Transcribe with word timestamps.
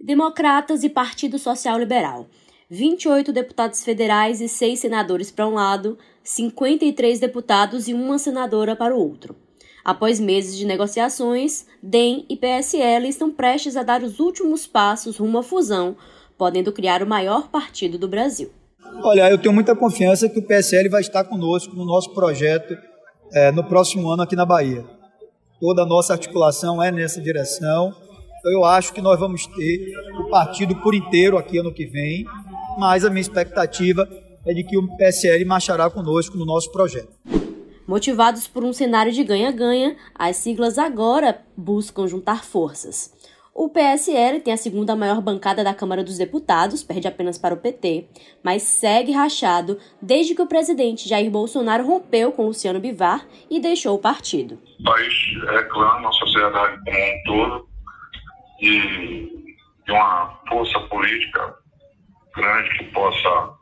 Democratas 0.00 0.84
e 0.84 0.90
Partido 0.90 1.38
Social 1.38 1.78
Liberal. 1.78 2.26
28 2.68 3.32
deputados 3.32 3.82
federais 3.82 4.40
e 4.40 4.48
6 4.48 4.78
senadores 4.78 5.30
para 5.30 5.48
um 5.48 5.54
lado, 5.54 5.96
53 6.22 7.18
deputados 7.18 7.88
e 7.88 7.94
uma 7.94 8.18
senadora 8.18 8.76
para 8.76 8.94
o 8.94 8.98
outro. 8.98 9.34
Após 9.82 10.20
meses 10.20 10.56
de 10.56 10.66
negociações, 10.66 11.64
DEM 11.82 12.26
e 12.28 12.36
PSL 12.36 13.08
estão 13.08 13.30
prestes 13.30 13.76
a 13.76 13.82
dar 13.82 14.02
os 14.02 14.20
últimos 14.20 14.66
passos 14.66 15.16
rumo 15.16 15.38
à 15.38 15.42
fusão, 15.42 15.96
podendo 16.36 16.72
criar 16.72 17.02
o 17.02 17.06
maior 17.06 17.48
partido 17.48 17.96
do 17.96 18.08
Brasil. 18.08 18.50
Olha, 19.02 19.30
eu 19.30 19.38
tenho 19.38 19.54
muita 19.54 19.74
confiança 19.74 20.28
que 20.28 20.40
o 20.40 20.46
PSL 20.46 20.88
vai 20.90 21.00
estar 21.00 21.24
conosco 21.24 21.74
no 21.74 21.86
nosso 21.86 22.12
projeto 22.12 22.76
é, 23.32 23.50
no 23.50 23.64
próximo 23.64 24.10
ano 24.10 24.22
aqui 24.22 24.36
na 24.36 24.44
Bahia. 24.44 24.84
Toda 25.60 25.82
a 25.82 25.86
nossa 25.86 26.12
articulação 26.12 26.82
é 26.82 26.90
nessa 26.90 27.20
direção. 27.20 27.94
Então, 28.46 28.60
eu 28.60 28.64
acho 28.64 28.92
que 28.92 29.02
nós 29.02 29.18
vamos 29.18 29.44
ter 29.48 29.92
o 30.20 30.30
partido 30.30 30.76
por 30.76 30.94
inteiro 30.94 31.36
aqui 31.36 31.58
ano 31.58 31.74
que 31.74 31.84
vem, 31.84 32.24
mas 32.78 33.04
a 33.04 33.10
minha 33.10 33.20
expectativa 33.20 34.08
é 34.46 34.54
de 34.54 34.62
que 34.62 34.78
o 34.78 34.86
PSL 34.96 35.44
marchará 35.44 35.90
conosco 35.90 36.38
no 36.38 36.46
nosso 36.46 36.70
projeto. 36.70 37.08
Motivados 37.88 38.46
por 38.46 38.62
um 38.62 38.72
cenário 38.72 39.10
de 39.10 39.24
ganha-ganha, 39.24 39.96
as 40.14 40.36
siglas 40.36 40.78
agora 40.78 41.40
buscam 41.56 42.06
juntar 42.06 42.44
forças. 42.44 43.12
O 43.52 43.68
PSL 43.68 44.38
tem 44.38 44.54
a 44.54 44.56
segunda 44.56 44.94
maior 44.94 45.20
bancada 45.20 45.64
da 45.64 45.74
Câmara 45.74 46.04
dos 46.04 46.16
Deputados, 46.16 46.84
perde 46.84 47.08
apenas 47.08 47.36
para 47.36 47.54
o 47.54 47.56
PT, 47.56 48.06
mas 48.44 48.62
segue 48.62 49.10
rachado 49.10 49.76
desde 50.00 50.36
que 50.36 50.42
o 50.42 50.46
presidente 50.46 51.08
Jair 51.08 51.32
Bolsonaro 51.32 51.84
rompeu 51.84 52.30
com 52.30 52.46
Luciano 52.46 52.78
Bivar 52.78 53.26
e 53.50 53.58
deixou 53.58 53.96
o 53.96 54.00
partido. 54.00 54.56
O 54.78 54.84
país 54.84 55.14
reclama, 55.48 56.08
a 56.08 56.12
sociedade 56.12 56.76
como 56.84 56.96
um 56.96 57.22
todo, 57.24 57.75
de, 58.58 59.56
de 59.84 59.92
uma 59.92 60.40
força 60.48 60.78
política 60.80 61.54
grande 62.34 62.78
que 62.78 62.84
possa 62.92 63.54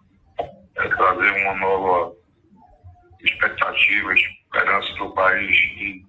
é, 0.77 0.89
trazer 0.89 1.31
uma 1.43 1.55
nova 1.55 2.13
expectativa, 3.21 4.15
esperança 4.15 4.95
do 4.95 5.11
país 5.15 5.57
e 5.79 6.05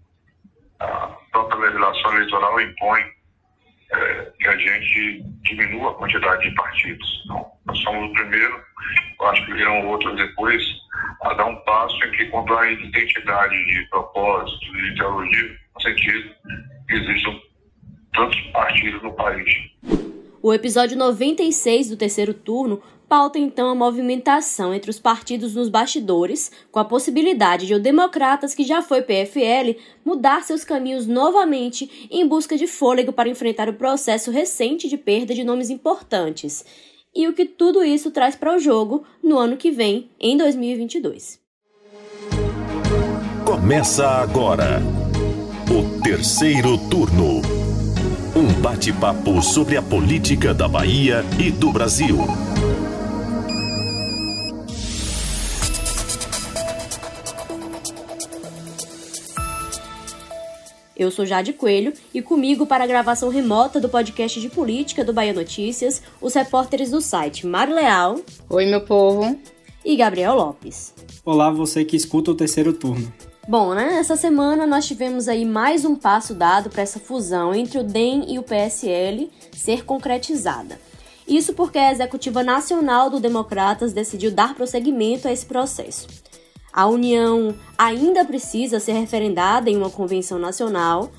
a 0.79 1.07
própria 1.31 1.59
legislação 1.59 2.13
eleitoral 2.15 2.61
impõe 2.61 3.01
é, 3.91 4.31
que 4.39 4.47
a 4.47 4.57
gente 4.57 5.23
diminua 5.43 5.91
a 5.91 5.95
quantidade 5.95 6.49
de 6.49 6.55
partidos. 6.55 7.21
Então, 7.25 7.51
nós 7.65 7.77
somos 7.79 8.09
o 8.09 8.13
primeiro, 8.13 8.63
eu 9.19 9.27
acho 9.27 9.45
que 9.45 9.53
virão 9.53 9.87
outros 9.87 10.15
depois, 10.15 10.63
a 11.21 11.33
dar 11.33 11.45
um 11.45 11.55
passo 11.63 11.95
em 12.03 12.11
que, 12.11 12.25
quando 12.25 12.57
há 12.57 12.69
identidade 12.69 13.65
de 13.65 13.83
propósito, 13.89 14.59
de 14.59 14.87
ideologia, 14.91 15.59
no 15.75 15.81
sentido 15.81 16.35
que 16.87 16.93
existam 16.93 17.39
tantos 18.15 18.39
partidos 18.51 19.01
no 19.03 19.13
país. 19.13 19.45
O 20.41 20.53
episódio 20.53 20.97
96 20.97 21.89
do 21.89 21.97
terceiro 21.97 22.33
turno 22.33 22.81
pauta 23.07 23.37
então 23.37 23.69
a 23.69 23.75
movimentação 23.75 24.73
entre 24.73 24.89
os 24.89 24.99
partidos 24.99 25.55
nos 25.55 25.69
bastidores, 25.69 26.51
com 26.71 26.79
a 26.79 26.85
possibilidade 26.85 27.67
de 27.67 27.73
o 27.73 27.79
Democratas, 27.79 28.53
que 28.53 28.63
já 28.63 28.81
foi 28.81 29.01
PFL, 29.01 29.79
mudar 30.03 30.43
seus 30.43 30.63
caminhos 30.63 31.05
novamente 31.05 32.07
em 32.11 32.27
busca 32.27 32.57
de 32.57 32.67
fôlego 32.67 33.13
para 33.13 33.29
enfrentar 33.29 33.69
o 33.69 33.73
processo 33.73 34.31
recente 34.31 34.87
de 34.87 34.97
perda 34.97 35.33
de 35.33 35.43
nomes 35.43 35.69
importantes. 35.69 36.65
E 37.15 37.27
o 37.27 37.33
que 37.33 37.45
tudo 37.45 37.83
isso 37.83 38.11
traz 38.11 38.35
para 38.35 38.55
o 38.55 38.59
jogo 38.59 39.05
no 39.23 39.37
ano 39.37 39.55
que 39.55 39.71
vem, 39.71 40.09
em 40.19 40.35
2022. 40.35 41.39
Começa 43.45 44.07
agora 44.07 44.81
o 45.69 46.01
terceiro 46.01 46.77
turno. 46.89 47.54
Um 48.37 48.51
bate-papo 48.59 49.41
sobre 49.41 49.77
a 49.77 49.81
política 49.81 50.53
da 50.53 50.67
Bahia 50.67 51.23
e 51.39 51.49
do 51.49 51.71
Brasil. 51.71 52.17
Eu 60.97 61.09
sou 61.11 61.25
Jade 61.25 61.53
Coelho 61.53 61.93
e 62.13 62.21
comigo 62.21 62.65
para 62.65 62.83
a 62.83 62.87
gravação 62.87 63.29
remota 63.29 63.79
do 63.79 63.87
podcast 63.87 64.41
de 64.41 64.49
política 64.49 65.05
do 65.05 65.13
Bahia 65.13 65.31
Notícias, 65.31 66.01
os 66.19 66.33
repórteres 66.33 66.91
do 66.91 66.99
site 66.99 67.47
Mar 67.47 67.69
Leal. 67.69 68.19
Oi, 68.49 68.65
meu 68.65 68.81
povo. 68.81 69.39
E 69.85 69.95
Gabriel 69.95 70.35
Lopes. 70.35 70.93
Olá, 71.23 71.49
você 71.49 71.85
que 71.85 71.95
escuta 71.95 72.31
o 72.31 72.35
terceiro 72.35 72.73
turno. 72.73 73.13
Bom, 73.47 73.75
né? 73.75 73.99
Essa 73.99 74.15
semana 74.15 74.65
nós 74.65 74.87
tivemos 74.87 75.27
aí 75.27 75.45
mais 75.45 75.85
um 75.85 75.95
passo 75.95 76.33
dado 76.33 76.67
para 76.67 76.81
essa 76.81 76.99
fusão 76.99 77.53
entre 77.53 77.77
o 77.77 77.83
DEM 77.83 78.25
e 78.27 78.39
o 78.39 78.43
PSL 78.43 79.29
ser 79.51 79.85
concretizada. 79.85 80.79
Isso 81.27 81.53
porque 81.53 81.77
a 81.77 81.91
Executiva 81.91 82.41
Nacional 82.41 83.07
do 83.07 83.19
Democratas 83.19 83.93
decidiu 83.93 84.31
dar 84.31 84.55
prosseguimento 84.55 85.27
a 85.27 85.31
esse 85.31 85.45
processo. 85.45 86.07
A 86.73 86.87
união 86.87 87.53
ainda 87.77 88.25
precisa 88.25 88.79
ser 88.79 88.93
referendada 88.93 89.69
em 89.69 89.77
uma 89.77 89.91
convenção 89.91 90.39
nacional 90.39 91.11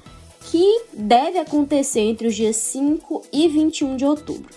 que 0.50 0.82
deve 0.92 1.38
acontecer 1.38 2.00
entre 2.00 2.26
os 2.26 2.34
dias 2.34 2.56
5 2.56 3.22
e 3.32 3.48
21 3.48 3.96
de 3.96 4.04
outubro. 4.04 4.52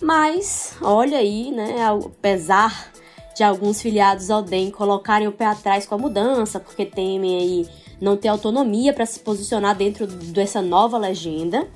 Mas, 0.00 0.74
olha 0.80 1.18
aí, 1.18 1.50
né, 1.50 1.74
apesar 1.84 2.93
de 3.34 3.42
alguns 3.42 3.82
filiados 3.82 4.30
ao 4.30 4.42
DEM 4.42 4.70
colocarem 4.70 5.26
o 5.26 5.32
pé 5.32 5.46
atrás 5.46 5.86
com 5.86 5.94
a 5.94 5.98
mudança, 5.98 6.60
porque 6.60 6.86
temem 6.86 7.38
aí 7.38 7.68
não 8.00 8.16
ter 8.16 8.28
autonomia 8.28 8.92
para 8.92 9.06
se 9.06 9.20
posicionar 9.20 9.76
dentro 9.76 10.06
dessa 10.06 10.62
nova 10.62 10.98
legenda, 10.98 11.68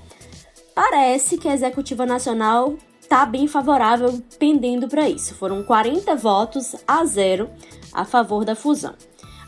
parece 0.74 1.38
que 1.38 1.48
a 1.48 1.54
Executiva 1.54 2.06
Nacional 2.06 2.74
está 3.00 3.24
bem 3.24 3.48
favorável 3.48 4.22
pendendo 4.38 4.86
para 4.88 5.08
isso. 5.08 5.34
Foram 5.34 5.62
40 5.62 6.14
votos 6.14 6.76
a 6.86 7.04
zero 7.04 7.48
a 7.92 8.04
favor 8.04 8.44
da 8.44 8.54
fusão. 8.54 8.94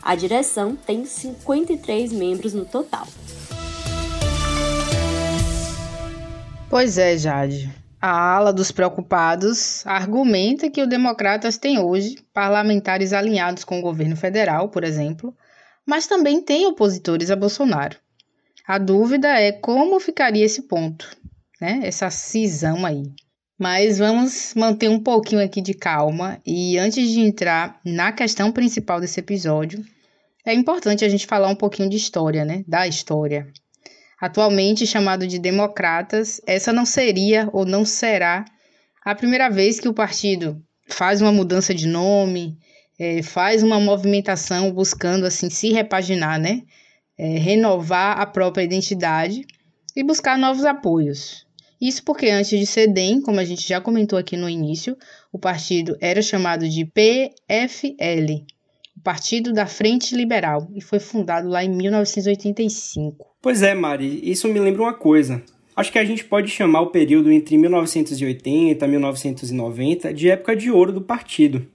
A 0.01 0.15
direção 0.15 0.75
tem 0.75 1.05
53 1.05 2.11
membros 2.11 2.53
no 2.53 2.65
total. 2.65 3.05
Pois 6.69 6.97
é, 6.97 7.17
Jade. 7.17 7.80
A 8.01 8.35
ala 8.35 8.51
dos 8.51 8.71
preocupados 8.71 9.85
argumenta 9.85 10.71
que 10.71 10.81
o 10.81 10.87
Democratas 10.87 11.59
tem 11.59 11.77
hoje 11.77 12.17
parlamentares 12.33 13.13
alinhados 13.13 13.63
com 13.63 13.77
o 13.77 13.81
governo 13.81 14.15
federal, 14.15 14.69
por 14.69 14.83
exemplo, 14.83 15.37
mas 15.85 16.07
também 16.07 16.41
tem 16.41 16.65
opositores 16.65 17.29
a 17.29 17.35
Bolsonaro. 17.35 17.95
A 18.67 18.79
dúvida 18.79 19.27
é 19.27 19.51
como 19.51 19.99
ficaria 19.99 20.43
esse 20.43 20.63
ponto, 20.63 21.15
né? 21.61 21.81
Essa 21.83 22.09
cisão 22.09 22.87
aí. 22.87 23.03
Mas 23.55 23.99
vamos 23.99 24.55
manter 24.55 24.89
um 24.89 24.99
pouquinho 24.99 25.43
aqui 25.43 25.61
de 25.61 25.75
calma 25.75 26.41
e 26.43 26.79
antes 26.79 27.07
de 27.07 27.19
entrar 27.19 27.79
na 27.85 28.11
questão 28.11 28.51
principal 28.51 28.99
desse 28.99 29.19
episódio, 29.19 29.85
é 30.43 30.55
importante 30.55 31.05
a 31.05 31.09
gente 31.09 31.27
falar 31.27 31.49
um 31.49 31.55
pouquinho 31.55 31.87
de 31.87 31.97
história, 31.97 32.43
né? 32.43 32.63
Da 32.67 32.87
história. 32.87 33.47
Atualmente 34.21 34.85
chamado 34.85 35.25
de 35.25 35.39
democratas, 35.39 36.39
essa 36.45 36.71
não 36.71 36.85
seria 36.85 37.49
ou 37.51 37.65
não 37.65 37.83
será 37.83 38.45
a 39.03 39.15
primeira 39.15 39.49
vez 39.49 39.79
que 39.79 39.87
o 39.87 39.95
partido 39.95 40.63
faz 40.87 41.23
uma 41.23 41.31
mudança 41.31 41.73
de 41.73 41.87
nome, 41.87 42.55
é, 42.99 43.23
faz 43.23 43.63
uma 43.63 43.79
movimentação 43.79 44.71
buscando 44.71 45.25
assim 45.25 45.49
se 45.49 45.71
repaginar, 45.71 46.39
né? 46.39 46.61
É, 47.17 47.39
renovar 47.39 48.19
a 48.19 48.27
própria 48.27 48.63
identidade 48.63 49.43
e 49.95 50.03
buscar 50.03 50.37
novos 50.37 50.65
apoios. 50.65 51.47
Isso 51.81 52.03
porque 52.03 52.29
antes 52.29 52.59
de 52.59 52.65
ser 52.67 52.93
DEM, 52.93 53.21
como 53.21 53.39
a 53.39 53.43
gente 53.43 53.67
já 53.67 53.81
comentou 53.81 54.19
aqui 54.19 54.37
no 54.37 54.47
início, 54.47 54.95
o 55.31 55.39
partido 55.39 55.97
era 55.99 56.21
chamado 56.21 56.69
de 56.69 56.85
PFL, 56.85 58.45
o 58.95 59.01
Partido 59.01 59.51
da 59.51 59.65
Frente 59.65 60.15
Liberal, 60.15 60.69
e 60.75 60.79
foi 60.79 60.99
fundado 60.99 61.49
lá 61.49 61.63
em 61.63 61.69
1985. 61.69 63.30
Pois 63.41 63.63
é, 63.63 63.73
Mari, 63.73 64.21
isso 64.23 64.47
me 64.47 64.59
lembra 64.59 64.83
uma 64.83 64.93
coisa. 64.93 65.41
Acho 65.75 65.91
que 65.91 65.99
a 65.99 66.05
gente 66.05 66.23
pode 66.23 66.49
chamar 66.49 66.81
o 66.81 66.91
período 66.91 67.31
entre 67.31 67.57
1980 67.57 68.85
e 68.85 68.87
1990 68.87 70.13
de 70.13 70.29
época 70.29 70.55
de 70.55 70.69
ouro 70.69 70.91
do 70.91 71.01
partido, 71.01 71.65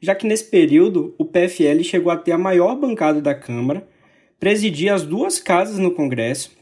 já 0.00 0.14
que 0.14 0.26
nesse 0.26 0.44
período 0.44 1.14
o 1.16 1.24
PFL 1.24 1.82
chegou 1.82 2.12
a 2.12 2.16
ter 2.16 2.32
a 2.32 2.38
maior 2.38 2.76
bancada 2.76 3.20
da 3.20 3.34
Câmara, 3.34 3.86
presidia 4.38 4.94
as 4.94 5.04
duas 5.04 5.38
casas 5.38 5.78
no 5.78 5.90
Congresso 5.90 6.56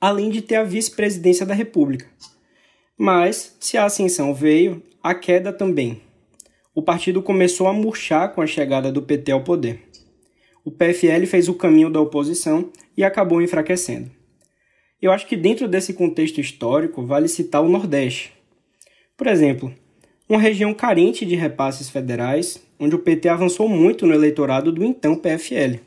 além 0.00 0.30
de 0.30 0.42
ter 0.42 0.56
a 0.56 0.64
vice-presidência 0.64 1.44
da 1.44 1.54
República. 1.54 2.06
Mas, 2.96 3.56
se 3.60 3.76
a 3.76 3.84
ascensão 3.84 4.34
veio, 4.34 4.82
a 5.02 5.14
queda 5.14 5.52
também. 5.52 6.00
O 6.74 6.82
partido 6.82 7.22
começou 7.22 7.66
a 7.66 7.72
murchar 7.72 8.34
com 8.34 8.40
a 8.40 8.46
chegada 8.46 8.92
do 8.92 9.02
PT 9.02 9.32
ao 9.32 9.42
poder. 9.42 9.82
O 10.64 10.70
PFL 10.70 11.26
fez 11.26 11.48
o 11.48 11.54
caminho 11.54 11.90
da 11.90 12.00
oposição 12.00 12.70
e 12.98 13.04
acabou 13.04 13.40
enfraquecendo. 13.40 14.10
Eu 15.00 15.12
acho 15.12 15.24
que 15.28 15.36
dentro 15.36 15.68
desse 15.68 15.94
contexto 15.94 16.40
histórico 16.40 17.06
vale 17.06 17.28
citar 17.28 17.62
o 17.62 17.68
Nordeste. 17.68 18.32
Por 19.16 19.28
exemplo, 19.28 19.72
uma 20.28 20.40
região 20.40 20.74
carente 20.74 21.24
de 21.24 21.36
repasses 21.36 21.88
federais, 21.88 22.60
onde 22.76 22.96
o 22.96 22.98
PT 22.98 23.28
avançou 23.28 23.68
muito 23.68 24.04
no 24.04 24.12
eleitorado 24.12 24.72
do 24.72 24.82
então 24.82 25.14
PFL. 25.14 25.78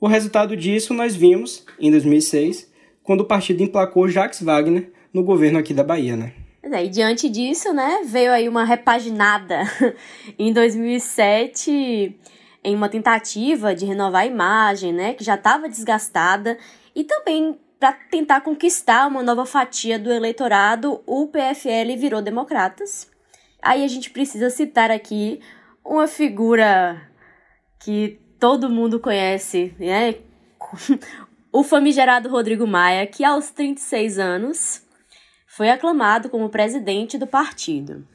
O 0.00 0.08
resultado 0.08 0.56
disso 0.56 0.92
nós 0.92 1.14
vimos, 1.14 1.64
em 1.78 1.92
2006, 1.92 2.68
quando 3.04 3.20
o 3.20 3.26
partido 3.26 3.62
emplacou 3.62 4.08
Jacques 4.08 4.42
Wagner 4.42 4.90
no 5.14 5.22
governo 5.22 5.60
aqui 5.60 5.72
da 5.72 5.84
Bahia, 5.84 6.16
né? 6.16 6.32
É, 6.64 6.84
e 6.84 6.88
diante 6.88 7.28
disso, 7.28 7.72
né, 7.72 8.02
veio 8.04 8.32
aí 8.32 8.48
uma 8.48 8.64
repaginada 8.64 9.62
em 10.36 10.52
2007 10.52 12.18
em 12.62 12.74
uma 12.74 12.88
tentativa 12.88 13.74
de 13.74 13.84
renovar 13.84 14.22
a 14.22 14.26
imagem, 14.26 14.92
né, 14.92 15.14
que 15.14 15.24
já 15.24 15.34
estava 15.34 15.68
desgastada, 15.68 16.58
e 16.94 17.04
também 17.04 17.58
para 17.78 17.92
tentar 17.92 18.42
conquistar 18.42 19.08
uma 19.08 19.24
nova 19.24 19.44
fatia 19.44 19.98
do 19.98 20.12
eleitorado, 20.12 21.02
o 21.04 21.26
PFL 21.26 21.96
virou 21.98 22.22
Democratas. 22.22 23.10
Aí 23.60 23.84
a 23.84 23.88
gente 23.88 24.10
precisa 24.10 24.50
citar 24.50 24.90
aqui 24.90 25.40
uma 25.84 26.06
figura 26.06 27.02
que 27.80 28.20
todo 28.38 28.70
mundo 28.70 29.00
conhece, 29.00 29.74
né? 29.80 30.14
o 31.52 31.64
famigerado 31.64 32.28
Rodrigo 32.28 32.66
Maia, 32.68 33.06
que 33.06 33.24
aos 33.24 33.50
36 33.50 34.18
anos 34.18 34.86
foi 35.46 35.68
aclamado 35.68 36.30
como 36.30 36.48
presidente 36.48 37.18
do 37.18 37.26
partido. 37.26 38.06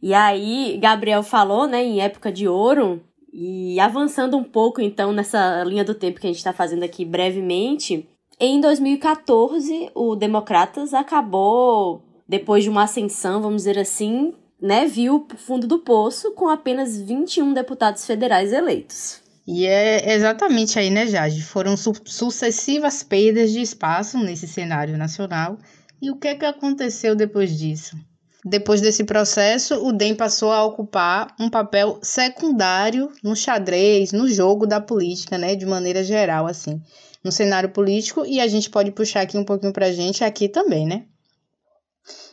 E 0.00 0.14
aí, 0.14 0.78
Gabriel 0.80 1.22
falou, 1.22 1.66
né, 1.66 1.82
em 1.82 2.00
época 2.00 2.30
de 2.30 2.46
ouro, 2.46 3.02
e 3.32 3.78
avançando 3.80 4.36
um 4.36 4.44
pouco 4.44 4.80
então 4.80 5.12
nessa 5.12 5.62
linha 5.64 5.84
do 5.84 5.94
tempo 5.94 6.20
que 6.20 6.26
a 6.26 6.30
gente 6.30 6.38
está 6.38 6.52
fazendo 6.52 6.82
aqui 6.82 7.04
brevemente, 7.04 8.08
em 8.40 8.60
2014 8.60 9.90
o 9.94 10.14
Democratas 10.14 10.94
acabou, 10.94 12.02
depois 12.28 12.64
de 12.64 12.70
uma 12.70 12.84
ascensão, 12.84 13.40
vamos 13.42 13.62
dizer 13.62 13.78
assim, 13.78 14.32
né, 14.60 14.86
viu 14.86 15.26
o 15.32 15.36
fundo 15.36 15.66
do 15.66 15.78
poço 15.78 16.32
com 16.32 16.48
apenas 16.48 17.00
21 17.00 17.52
deputados 17.54 18.06
federais 18.06 18.52
eleitos. 18.52 19.22
E 19.46 19.64
é 19.64 20.12
exatamente 20.14 20.78
aí, 20.78 20.90
né, 20.90 21.06
Jade? 21.06 21.42
Foram 21.42 21.74
su 21.74 21.94
sucessivas 22.04 23.02
perdas 23.02 23.50
de 23.50 23.62
espaço 23.62 24.18
nesse 24.18 24.46
cenário 24.46 24.98
nacional. 24.98 25.56
E 26.02 26.10
o 26.10 26.16
que 26.16 26.28
é 26.28 26.34
que 26.34 26.44
aconteceu 26.44 27.16
depois 27.16 27.58
disso? 27.58 27.96
Depois 28.48 28.80
desse 28.80 29.04
processo, 29.04 29.74
o 29.86 29.92
DEM 29.92 30.14
passou 30.14 30.50
a 30.50 30.64
ocupar 30.64 31.34
um 31.38 31.50
papel 31.50 31.98
secundário 32.02 33.12
no 33.22 33.36
xadrez, 33.36 34.10
no 34.10 34.26
jogo 34.26 34.66
da 34.66 34.80
política, 34.80 35.36
né, 35.36 35.54
de 35.54 35.66
maneira 35.66 36.02
geral, 36.02 36.46
assim, 36.46 36.80
no 37.22 37.30
cenário 37.30 37.68
político, 37.68 38.24
e 38.24 38.40
a 38.40 38.48
gente 38.48 38.70
pode 38.70 38.90
puxar 38.90 39.20
aqui 39.20 39.36
um 39.36 39.44
pouquinho 39.44 39.72
para 39.72 39.86
a 39.86 39.92
gente 39.92 40.24
aqui 40.24 40.48
também, 40.48 40.86
né? 40.86 41.04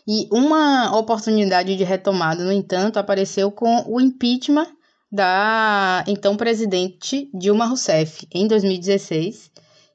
E 0.07 0.29
uma 0.31 0.97
oportunidade 0.97 1.75
de 1.75 1.83
retomada, 1.83 2.45
no 2.45 2.51
entanto, 2.51 2.97
apareceu 2.97 3.51
com 3.51 3.83
o 3.85 3.99
impeachment 3.99 4.67
da 5.11 6.01
então 6.07 6.37
presidente 6.37 7.29
Dilma 7.33 7.65
Rousseff 7.65 8.25
em 8.33 8.47
2016 8.47 9.51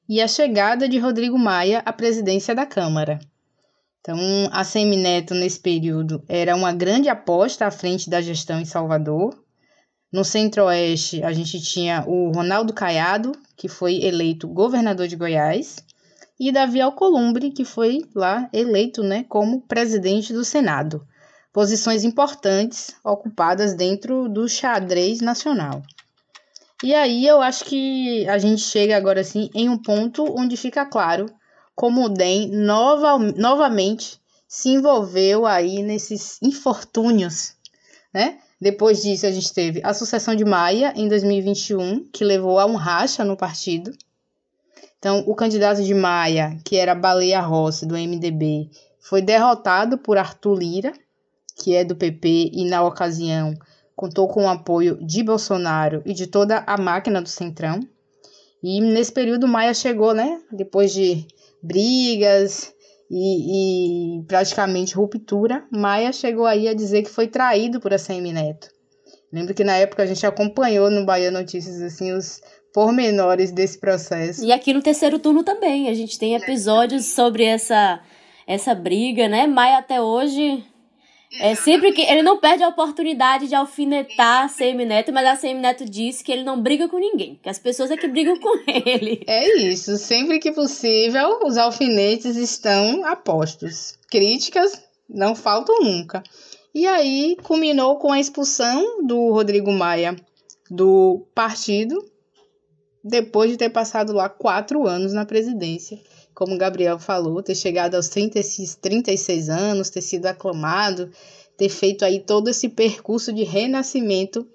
e 0.06 0.20
a 0.20 0.28
chegada 0.28 0.86
de 0.86 0.98
Rodrigo 0.98 1.38
Maia 1.38 1.82
à 1.86 1.92
presidência 1.92 2.54
da 2.54 2.66
Câmara. 2.66 3.18
Então, 4.00 4.18
a 4.50 4.64
Semineto, 4.64 5.34
nesse 5.34 5.60
período, 5.60 6.22
era 6.26 6.56
uma 6.56 6.72
grande 6.72 7.08
aposta 7.08 7.66
à 7.66 7.70
frente 7.70 8.08
da 8.08 8.22
gestão 8.22 8.58
em 8.58 8.64
Salvador. 8.64 9.38
No 10.10 10.24
Centro-Oeste, 10.24 11.22
a 11.22 11.32
gente 11.32 11.60
tinha 11.60 12.04
o 12.06 12.32
Ronaldo 12.32 12.72
Caiado, 12.72 13.32
que 13.56 13.68
foi 13.68 14.02
eleito 14.02 14.48
governador 14.48 15.06
de 15.06 15.16
Goiás, 15.16 15.84
e 16.38 16.50
Davi 16.50 16.80
Alcolumbre, 16.80 17.50
que 17.50 17.66
foi 17.66 18.00
lá 18.14 18.48
eleito 18.54 19.02
né, 19.02 19.26
como 19.28 19.60
presidente 19.60 20.32
do 20.32 20.44
Senado. 20.44 21.06
Posições 21.52 22.02
importantes 22.02 22.96
ocupadas 23.04 23.74
dentro 23.74 24.28
do 24.30 24.48
xadrez 24.48 25.20
nacional. 25.20 25.82
E 26.82 26.94
aí 26.94 27.26
eu 27.26 27.42
acho 27.42 27.66
que 27.66 28.26
a 28.26 28.38
gente 28.38 28.62
chega 28.62 28.96
agora 28.96 29.20
assim 29.20 29.50
em 29.54 29.68
um 29.68 29.76
ponto 29.76 30.24
onde 30.34 30.56
fica 30.56 30.86
claro 30.86 31.26
como 31.74 32.04
o 32.04 32.08
DEM 32.08 32.50
nova, 32.50 33.18
novamente 33.18 34.20
se 34.46 34.70
envolveu 34.70 35.46
aí 35.46 35.82
nesses 35.82 36.40
infortúnios, 36.42 37.54
né? 38.12 38.38
Depois 38.60 39.02
disso, 39.02 39.24
a 39.24 39.30
gente 39.30 39.54
teve 39.54 39.80
a 39.82 39.94
sucessão 39.94 40.34
de 40.34 40.44
Maia 40.44 40.92
em 40.94 41.08
2021, 41.08 42.08
que 42.12 42.24
levou 42.24 42.58
a 42.58 42.66
um 42.66 42.74
racha 42.74 43.24
no 43.24 43.36
partido. 43.36 43.90
Então, 44.98 45.24
o 45.26 45.34
candidato 45.34 45.82
de 45.82 45.94
Maia, 45.94 46.58
que 46.62 46.76
era 46.76 46.94
Baleia 46.94 47.40
Rossi, 47.40 47.86
do 47.86 47.94
MDB, 47.94 48.68
foi 48.98 49.22
derrotado 49.22 49.96
por 49.96 50.18
Arthur 50.18 50.58
Lira, 50.58 50.92
que 51.56 51.74
é 51.74 51.82
do 51.82 51.96
PP, 51.96 52.50
e 52.52 52.68
na 52.68 52.82
ocasião 52.82 53.54
contou 53.96 54.28
com 54.28 54.44
o 54.44 54.48
apoio 54.48 54.98
de 55.02 55.22
Bolsonaro 55.22 56.02
e 56.04 56.12
de 56.12 56.26
toda 56.26 56.62
a 56.66 56.76
máquina 56.76 57.22
do 57.22 57.28
Centrão. 57.28 57.80
E 58.62 58.80
nesse 58.80 59.12
período, 59.12 59.48
Maia 59.48 59.72
chegou, 59.72 60.12
né? 60.12 60.40
Depois 60.52 60.92
de 60.92 61.26
brigas 61.62 62.72
e, 63.10 64.18
e, 64.18 64.22
praticamente 64.24 64.94
ruptura, 64.94 65.64
Maia 65.70 66.12
chegou 66.12 66.46
aí 66.46 66.68
a 66.68 66.74
dizer 66.74 67.02
que 67.02 67.10
foi 67.10 67.26
traído 67.26 67.80
por 67.80 67.92
ACM 67.92 68.32
Neto. 68.32 68.68
Lembro 69.32 69.54
que 69.54 69.64
na 69.64 69.76
época 69.76 70.02
a 70.02 70.06
gente 70.06 70.24
acompanhou 70.26 70.90
no 70.90 71.04
Bahia 71.04 71.30
Notícias 71.30 71.80
assim 71.80 72.12
os 72.12 72.40
pormenores 72.72 73.50
desse 73.50 73.78
processo. 73.78 74.44
E 74.44 74.52
aqui 74.52 74.72
no 74.72 74.82
terceiro 74.82 75.18
turno 75.18 75.42
também, 75.42 75.88
a 75.88 75.94
gente 75.94 76.18
tem 76.18 76.34
episódios 76.34 77.06
sobre 77.06 77.44
essa 77.44 78.00
essa 78.46 78.74
briga, 78.74 79.28
né? 79.28 79.46
Maia 79.46 79.78
até 79.78 80.00
hoje 80.00 80.64
é 81.38 81.54
sempre 81.54 81.92
que 81.92 82.02
ele 82.02 82.22
não 82.22 82.38
perde 82.38 82.64
a 82.64 82.68
oportunidade 82.68 83.46
de 83.46 83.54
alfinetar 83.54 84.44
a 84.44 84.48
CM 84.48 84.84
Neto, 84.84 85.12
mas 85.12 85.26
a 85.26 85.36
CM 85.36 85.60
Neto 85.60 85.84
disse 85.84 86.24
que 86.24 86.32
ele 86.32 86.42
não 86.42 86.60
briga 86.60 86.88
com 86.88 86.98
ninguém, 86.98 87.38
que 87.40 87.48
as 87.48 87.58
pessoas 87.58 87.90
é 87.90 87.96
que 87.96 88.08
brigam 88.08 88.38
com 88.40 88.58
ele. 88.66 89.22
É 89.26 89.58
isso, 89.58 89.96
sempre 89.96 90.40
que 90.40 90.50
possível, 90.50 91.40
os 91.44 91.56
alfinetes 91.56 92.36
estão 92.36 93.04
apostos. 93.04 93.98
Críticas 94.10 94.82
não 95.08 95.36
faltam 95.36 95.80
nunca. 95.80 96.22
E 96.74 96.86
aí 96.86 97.36
culminou 97.42 97.98
com 97.98 98.12
a 98.12 98.20
expulsão 98.20 99.04
do 99.06 99.30
Rodrigo 99.30 99.72
Maia 99.72 100.16
do 100.68 101.26
partido, 101.34 102.04
depois 103.02 103.50
de 103.50 103.56
ter 103.56 103.70
passado 103.70 104.12
lá 104.12 104.28
quatro 104.28 104.86
anos 104.86 105.12
na 105.12 105.24
presidência 105.24 105.98
como 106.34 106.54
o 106.54 106.58
Gabriel 106.58 106.98
falou, 106.98 107.42
ter 107.42 107.54
chegado 107.54 107.94
aos 107.94 108.08
36, 108.08 108.76
36 108.76 109.48
anos, 109.48 109.90
ter 109.90 110.00
sido 110.00 110.26
aclamado, 110.26 111.10
ter 111.56 111.68
feito 111.68 112.04
aí 112.04 112.20
todo 112.20 112.48
esse 112.48 112.68
percurso 112.68 113.32
de 113.32 113.44
renascimento 113.44 114.46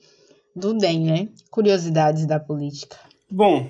do 0.55 0.73
DEM, 0.73 1.05
né? 1.05 1.27
Curiosidades 1.51 2.25
da 2.25 2.39
política. 2.39 2.97
Bom, 3.29 3.69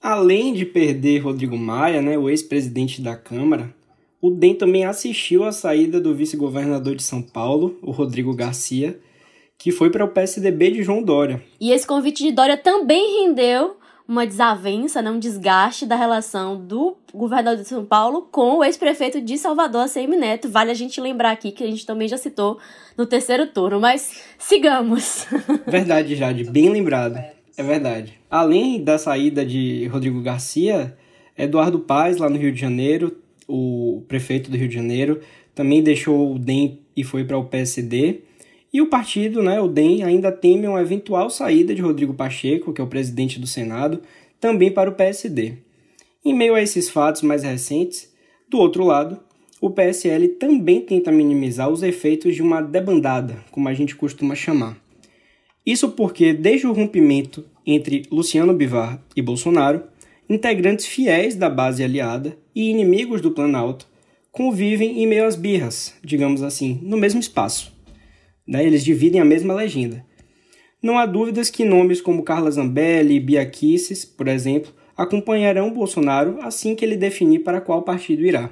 além 0.00 0.54
de 0.54 0.64
perder 0.64 1.18
Rodrigo 1.18 1.58
Maia, 1.58 2.00
né, 2.00 2.16
o 2.16 2.30
ex-presidente 2.30 3.02
da 3.02 3.16
Câmara, 3.16 3.74
o 4.20 4.30
DEM 4.30 4.54
também 4.54 4.84
assistiu 4.84 5.44
à 5.44 5.52
saída 5.52 6.00
do 6.00 6.14
vice-governador 6.14 6.94
de 6.94 7.02
São 7.02 7.22
Paulo, 7.22 7.78
o 7.82 7.90
Rodrigo 7.90 8.34
Garcia, 8.34 8.98
que 9.58 9.70
foi 9.70 9.90
para 9.90 10.04
o 10.04 10.08
PSDB 10.08 10.70
de 10.70 10.82
João 10.82 11.02
Dória. 11.02 11.42
E 11.60 11.72
esse 11.72 11.86
convite 11.86 12.22
de 12.22 12.32
Dória 12.32 12.56
também 12.56 13.24
rendeu 13.24 13.76
uma 14.10 14.26
desavença, 14.26 15.00
né, 15.00 15.08
um 15.08 15.20
desgaste 15.20 15.86
da 15.86 15.94
relação 15.94 16.60
do 16.60 16.96
governador 17.14 17.62
de 17.62 17.68
São 17.68 17.84
Paulo 17.84 18.22
com 18.22 18.58
o 18.58 18.64
ex-prefeito 18.64 19.20
de 19.20 19.38
Salvador, 19.38 19.82
ACM 19.82 20.16
Neto. 20.18 20.48
Vale 20.48 20.72
a 20.72 20.74
gente 20.74 21.00
lembrar 21.00 21.30
aqui 21.30 21.52
que 21.52 21.62
a 21.62 21.66
gente 21.68 21.86
também 21.86 22.08
já 22.08 22.16
citou 22.16 22.58
no 22.98 23.06
terceiro 23.06 23.46
turno, 23.46 23.78
mas 23.78 24.20
sigamos. 24.36 25.28
Verdade, 25.64 26.16
Jade, 26.16 26.42
bem 26.42 26.70
lembrado. 26.70 27.22
É 27.56 27.62
verdade. 27.62 28.18
Além 28.28 28.82
da 28.82 28.98
saída 28.98 29.46
de 29.46 29.86
Rodrigo 29.86 30.20
Garcia, 30.20 30.96
Eduardo 31.38 31.78
Paz, 31.78 32.16
lá 32.16 32.28
no 32.28 32.36
Rio 32.36 32.50
de 32.50 32.60
Janeiro, 32.60 33.16
o 33.46 34.02
prefeito 34.08 34.50
do 34.50 34.56
Rio 34.56 34.68
de 34.68 34.74
Janeiro, 34.74 35.20
também 35.54 35.84
deixou 35.84 36.34
o 36.34 36.38
DEM 36.38 36.80
e 36.96 37.04
foi 37.04 37.22
para 37.22 37.38
o 37.38 37.44
PSD. 37.44 38.22
E 38.72 38.80
o 38.80 38.86
partido, 38.86 39.42
né, 39.42 39.60
o 39.60 39.66
DEM, 39.66 40.04
ainda 40.04 40.30
teme 40.30 40.68
uma 40.68 40.80
eventual 40.80 41.28
saída 41.28 41.74
de 41.74 41.82
Rodrigo 41.82 42.14
Pacheco, 42.14 42.72
que 42.72 42.80
é 42.80 42.84
o 42.84 42.88
presidente 42.88 43.40
do 43.40 43.46
Senado, 43.46 44.00
também 44.38 44.70
para 44.70 44.88
o 44.88 44.94
PSD. 44.94 45.54
Em 46.24 46.34
meio 46.34 46.54
a 46.54 46.62
esses 46.62 46.88
fatos 46.88 47.22
mais 47.22 47.42
recentes, 47.42 48.12
do 48.48 48.58
outro 48.58 48.84
lado, 48.84 49.18
o 49.60 49.70
PSL 49.70 50.28
também 50.28 50.80
tenta 50.80 51.10
minimizar 51.10 51.68
os 51.68 51.82
efeitos 51.82 52.34
de 52.34 52.42
uma 52.42 52.62
debandada, 52.62 53.44
como 53.50 53.68
a 53.68 53.74
gente 53.74 53.96
costuma 53.96 54.34
chamar. 54.34 54.78
Isso 55.66 55.90
porque, 55.90 56.32
desde 56.32 56.66
o 56.66 56.72
rompimento 56.72 57.44
entre 57.66 58.02
Luciano 58.10 58.54
Bivar 58.54 59.02
e 59.14 59.20
Bolsonaro, 59.20 59.82
integrantes 60.28 60.86
fiéis 60.86 61.34
da 61.34 61.50
base 61.50 61.82
aliada 61.82 62.36
e 62.54 62.70
inimigos 62.70 63.20
do 63.20 63.32
Planalto 63.32 63.86
convivem 64.32 65.02
em 65.02 65.06
meio 65.06 65.26
às 65.26 65.36
birras, 65.36 65.94
digamos 66.02 66.42
assim, 66.42 66.78
no 66.82 66.96
mesmo 66.96 67.20
espaço. 67.20 67.72
Né? 68.50 68.66
Eles 68.66 68.84
dividem 68.84 69.20
a 69.20 69.24
mesma 69.24 69.54
legenda. 69.54 70.04
Não 70.82 70.98
há 70.98 71.06
dúvidas 71.06 71.48
que 71.48 71.64
nomes 71.64 72.00
como 72.00 72.24
Carla 72.24 72.50
Zambelli 72.50 73.14
e 73.14 73.20
Bia 73.20 73.46
Kicis, 73.46 74.04
por 74.04 74.26
exemplo, 74.26 74.72
acompanharão 74.96 75.72
Bolsonaro 75.72 76.38
assim 76.42 76.74
que 76.74 76.84
ele 76.84 76.96
definir 76.96 77.44
para 77.44 77.60
qual 77.60 77.82
partido 77.82 78.22
irá. 78.22 78.50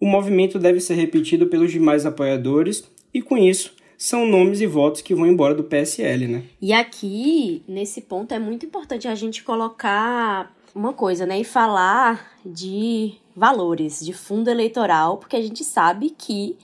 O 0.00 0.06
movimento 0.06 0.58
deve 0.58 0.80
ser 0.80 0.94
repetido 0.94 1.48
pelos 1.48 1.70
demais 1.70 2.06
apoiadores 2.06 2.84
e, 3.12 3.20
com 3.20 3.36
isso, 3.36 3.74
são 3.98 4.26
nomes 4.26 4.60
e 4.60 4.66
votos 4.66 5.02
que 5.02 5.14
vão 5.14 5.26
embora 5.26 5.54
do 5.54 5.64
PSL, 5.64 6.26
né? 6.26 6.42
E 6.60 6.72
aqui, 6.72 7.62
nesse 7.68 8.00
ponto, 8.00 8.32
é 8.32 8.38
muito 8.38 8.64
importante 8.64 9.06
a 9.06 9.14
gente 9.14 9.44
colocar 9.44 10.54
uma 10.74 10.92
coisa, 10.92 11.26
né? 11.26 11.40
E 11.40 11.44
falar 11.44 12.32
de 12.44 13.14
valores 13.36 14.04
de 14.04 14.12
fundo 14.12 14.50
eleitoral, 14.50 15.18
porque 15.18 15.36
a 15.36 15.42
gente 15.42 15.62
sabe 15.62 16.10
que 16.10 16.56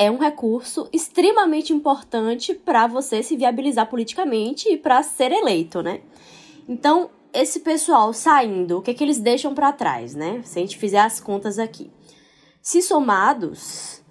é 0.00 0.10
um 0.10 0.16
recurso 0.16 0.88
extremamente 0.94 1.74
importante 1.74 2.54
para 2.54 2.86
você 2.86 3.22
se 3.22 3.36
viabilizar 3.36 3.86
politicamente 3.86 4.66
e 4.66 4.78
para 4.78 5.02
ser 5.02 5.30
eleito, 5.30 5.82
né? 5.82 6.00
Então, 6.66 7.10
esse 7.34 7.60
pessoal 7.60 8.10
saindo, 8.14 8.78
o 8.78 8.82
que, 8.82 8.94
que 8.94 9.04
eles 9.04 9.18
deixam 9.18 9.54
para 9.54 9.74
trás, 9.74 10.14
né? 10.14 10.40
Se 10.42 10.58
a 10.58 10.62
gente 10.62 10.78
fizer 10.78 11.00
as 11.00 11.20
contas 11.20 11.58
aqui. 11.58 11.90
Se 12.62 12.80
somados, 12.80 14.02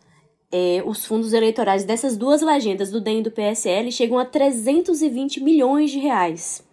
é, 0.51 0.83
os 0.85 1.07
fundos 1.07 1.33
eleitorais 1.33 1.83
dessas 1.83 2.15
duas 2.15 2.43
legendas, 2.43 2.91
do 2.91 3.01
DEM 3.01 3.21
e 3.21 3.23
do 3.23 3.31
PSL, 3.31 3.91
chegam 3.91 4.19
a 4.19 4.25
320 4.25 5.41
milhões 5.41 5.89
de 5.89 5.97
reais. 5.97 6.63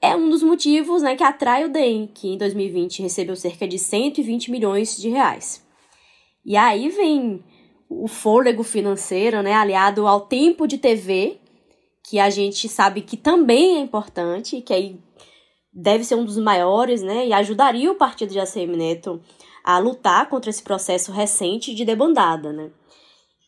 É 0.00 0.16
um 0.16 0.30
dos 0.30 0.42
motivos 0.42 1.02
né, 1.02 1.14
que 1.14 1.24
atrai 1.24 1.66
o 1.66 1.68
DEM, 1.68 2.06
que 2.06 2.28
em 2.28 2.38
2020 2.38 3.02
recebeu 3.02 3.36
cerca 3.36 3.68
de 3.68 3.78
120 3.78 4.50
milhões 4.50 4.96
de 4.96 5.10
reais. 5.10 5.62
E 6.42 6.56
aí 6.56 6.88
vem 6.88 7.44
o 7.88 8.06
fôlego 8.06 8.62
financeiro, 8.62 9.42
né, 9.42 9.54
aliado 9.54 10.06
ao 10.06 10.22
tempo 10.22 10.66
de 10.66 10.78
TV, 10.78 11.38
que 12.08 12.18
a 12.18 12.30
gente 12.30 12.68
sabe 12.68 13.02
que 13.02 13.16
também 13.16 13.76
é 13.76 13.80
importante, 13.80 14.60
que 14.60 14.72
aí 14.72 15.00
deve 15.72 16.04
ser 16.04 16.14
um 16.14 16.24
dos 16.24 16.38
maiores, 16.38 17.02
né, 17.02 17.26
e 17.26 17.32
ajudaria 17.32 17.90
o 17.90 17.94
partido 17.94 18.32
de 18.32 18.40
ACM 18.40 18.76
Neto 18.76 19.20
a 19.64 19.78
lutar 19.78 20.28
contra 20.28 20.50
esse 20.50 20.62
processo 20.62 21.12
recente 21.12 21.74
de 21.74 21.84
debandada, 21.84 22.52
né. 22.52 22.70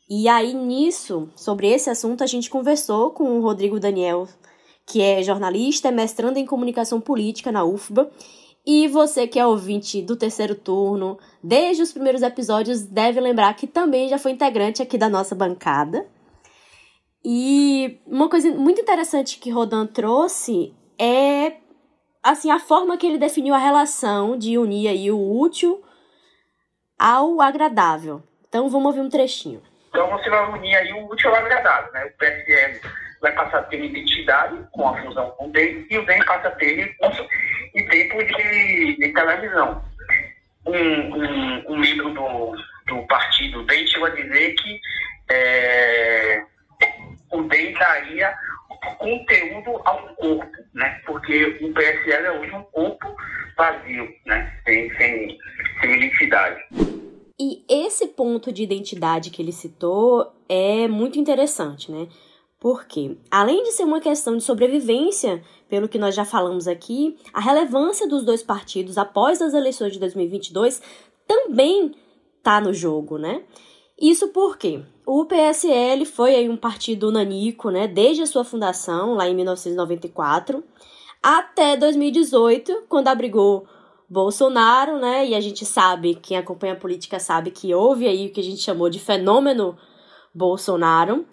E 0.09 0.29
aí, 0.29 0.53
nisso, 0.53 1.29
sobre 1.37 1.69
esse 1.69 1.89
assunto, 1.89 2.25
a 2.25 2.27
gente 2.27 2.51
conversou 2.51 3.13
com 3.13 3.39
o 3.39 3.43
Rodrigo 3.43 3.79
Daniel, 3.79 4.27
que 4.85 5.01
é 5.01 5.23
jornalista, 5.23 5.87
é 5.87 5.93
mestrando 5.93 6.37
em 6.37 6.45
comunicação 6.45 7.01
política 7.01 7.53
na 7.53 7.65
UFBA, 7.65 8.11
e 8.67 8.89
você 8.89 9.27
que 9.27 9.39
é 9.39 9.47
ouvinte 9.47 10.03
do 10.03 10.17
terceiro 10.17 10.55
turno, 10.55 11.19
desde 11.43 11.83
os 11.83 11.93
primeiros 11.93 12.23
episódios, 12.23 12.83
deve 12.83 13.21
lembrar 13.21 13.55
que 13.55 13.67
também 13.67 14.09
já 14.09 14.19
foi 14.19 14.33
integrante 14.33 14.83
aqui 14.83 14.99
da 14.99 15.09
nossa 15.09 15.35
bancada. 15.35 16.07
E 17.25 18.01
uma 18.07 18.29
coisa 18.29 18.51
muito 18.51 18.81
interessante 18.81 19.39
que 19.39 19.51
Rodan 19.51 19.87
trouxe 19.87 20.75
é 20.99 21.57
assim 22.23 22.51
a 22.51 22.59
forma 22.59 22.97
que 22.97 23.07
ele 23.07 23.19
definiu 23.19 23.55
a 23.55 23.59
relação 23.59 24.39
de 24.39 24.59
unir 24.59 24.89
aí 24.89 25.11
o 25.11 25.41
útil 25.41 25.83
ao 26.99 27.41
agradável. 27.41 28.23
Então 28.49 28.69
vamos 28.69 28.89
ouvir 28.89 29.01
um 29.01 29.09
trechinho. 29.09 29.63
Então 29.89 30.09
você 30.11 30.29
vai 30.29 30.53
unir 30.53 30.75
aí 30.75 30.93
o 30.93 31.11
útil 31.11 31.31
ao 31.31 31.37
agradável, 31.37 31.93
né? 31.93 32.05
O 32.07 32.19
PSL 32.19 32.81
vai 33.21 33.33
passar 33.33 33.59
a 33.59 33.63
ter 33.65 33.85
identidade 33.85 34.57
com 34.73 34.89
a 34.89 35.03
fusão 35.03 35.31
com 35.33 35.49
o 35.49 35.53
DEM 35.53 35.87
e 35.91 35.99
o 35.99 36.07
DEM 36.07 36.25
passa 36.25 36.49
a 36.49 36.53
ter 36.53 36.97
televisão. 39.21 39.83
Um, 40.67 40.75
um, 40.75 41.73
um, 41.73 41.79
membro 41.79 42.13
do, 42.13 42.57
do 42.87 43.07
partido 43.07 43.65
DEM 43.65 43.87
chegou 43.87 44.07
a 44.07 44.11
dizer 44.11 44.55
que 44.55 44.81
é, 45.31 46.45
o 47.33 47.43
DEM 47.43 47.73
daria 47.75 48.35
conteúdo 48.99 49.81
ao 49.85 50.15
corpo, 50.17 50.57
né? 50.75 51.01
Porque 51.07 51.59
o 51.63 51.73
PSL 51.73 52.27
é 52.27 52.39
hoje 52.39 52.55
um 52.55 52.63
corpo 52.65 53.17
vazio, 53.57 54.09
né? 54.27 54.61
Sem, 54.65 54.95
sem, 54.97 55.39
sem 55.81 55.97
identidade. 55.97 56.63
E 57.39 57.65
esse 57.69 58.09
ponto 58.09 58.53
de 58.53 58.63
identidade 58.63 59.31
que 59.31 59.41
ele 59.41 59.53
citou 59.53 60.35
é 60.49 60.87
muito 60.87 61.19
interessante, 61.19 61.91
né? 61.91 62.07
Porque, 62.61 63.17
além 63.31 63.63
de 63.63 63.73
ser 63.73 63.85
uma 63.85 64.01
questão 64.01 64.37
de 64.37 64.45
sobrevivência, 64.45 65.43
pelo 65.67 65.89
que 65.89 65.99
nós 65.99 66.15
já 66.15 66.27
falamos 66.27 66.69
aqui, 66.69 67.17
a 67.33 67.41
relevância 67.41 68.07
dos 68.07 68.23
dois 68.23 68.43
partidos 68.43 68.99
após 68.99 69.41
as 69.41 69.55
eleições 69.55 69.95
de 69.95 69.99
2022 69.99 70.83
também 71.27 71.95
está 72.37 72.61
no 72.61 72.75
jogo, 72.75 73.17
né? 73.17 73.43
Isso 73.99 74.29
porque 74.29 74.83
o 75.07 75.25
PSL 75.25 76.05
foi 76.05 76.35
aí 76.35 76.49
um 76.49 76.57
partido 76.57 77.11
nanico, 77.11 77.71
né, 77.71 77.89
desde 77.89 78.23
a 78.23 78.27
sua 78.27 78.45
fundação, 78.45 79.15
lá 79.15 79.29
em 79.29 79.35
1994, 79.35 80.63
até 81.23 81.77
2018, 81.77 82.85
quando 82.89 83.09
abrigou 83.09 83.67
Bolsonaro, 84.09 84.99
né? 84.99 85.27
E 85.27 85.35
a 85.35 85.41
gente 85.41 85.65
sabe, 85.65 86.15
quem 86.15 86.37
acompanha 86.37 86.73
a 86.73 86.77
política 86.77 87.19
sabe 87.19 87.51
que 87.51 87.75
houve 87.75 88.07
aí 88.07 88.27
o 88.27 88.33
que 88.33 88.41
a 88.41 88.45
gente 88.45 88.61
chamou 88.61 88.91
de 88.91 88.99
fenômeno 88.99 89.79
Bolsonaro. 90.35 91.27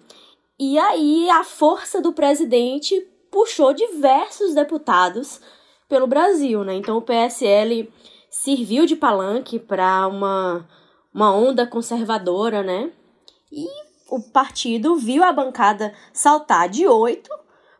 E 0.58 0.78
aí 0.78 1.30
a 1.30 1.44
força 1.44 2.00
do 2.00 2.12
presidente 2.12 3.00
puxou 3.30 3.72
diversos 3.72 4.54
deputados 4.54 5.40
pelo 5.88 6.06
Brasil, 6.06 6.64
né? 6.64 6.74
Então 6.74 6.96
o 6.96 7.02
PSL 7.02 7.92
serviu 8.30 8.84
de 8.84 8.96
palanque 8.96 9.58
para 9.58 10.06
uma, 10.08 10.68
uma 11.14 11.34
onda 11.34 11.66
conservadora, 11.66 12.62
né? 12.62 12.90
E 13.52 13.66
o 14.10 14.20
partido 14.20 14.96
viu 14.96 15.22
a 15.22 15.32
bancada 15.32 15.94
saltar 16.12 16.68
de 16.68 16.86
8 16.86 17.30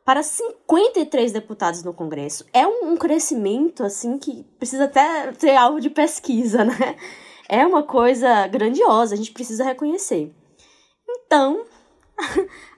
para 0.05 0.23
53 0.23 1.33
deputados 1.33 1.83
no 1.83 1.93
Congresso. 1.93 2.47
É 2.53 2.67
um, 2.67 2.93
um 2.93 2.97
crescimento, 2.97 3.85
assim, 3.85 4.19
que 4.19 4.43
precisa 4.59 4.85
até 4.85 5.33
ter 5.33 5.55
algo 5.55 5.81
de 5.81 5.91
pesquisa, 5.91 6.65
né? 6.65 6.97
É 7.49 7.67
uma 7.67 7.83
coisa 7.83 8.47
grandiosa, 8.47 9.15
a 9.15 9.19
gente 9.19 9.33
precisa 9.33 9.65
reconhecer. 9.65 10.35
Então, 11.09 11.65